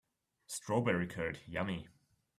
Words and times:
Strawberry 0.47 1.05
curd, 1.05 1.41
yummy! 1.45 1.87